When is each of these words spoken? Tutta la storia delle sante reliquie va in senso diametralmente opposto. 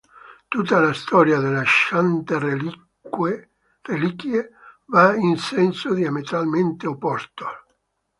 Tutta 0.49 0.79
la 0.79 0.93
storia 0.93 1.37
delle 1.37 1.63
sante 1.63 2.39
reliquie 2.39 3.47
va 4.85 5.13
in 5.15 5.37
senso 5.37 5.93
diametralmente 5.93 6.87
opposto. 6.87 7.45